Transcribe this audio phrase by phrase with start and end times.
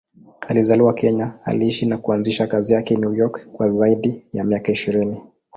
[0.47, 5.21] Alizaliwa Kenya, aliishi na kuanzisha kazi zake New York kwa zaidi ya miaka ishirini.